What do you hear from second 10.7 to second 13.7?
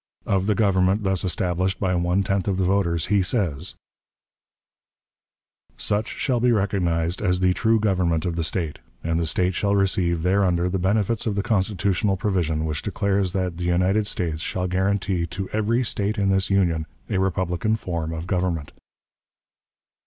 benefits of the constitutional provision which declares that 'the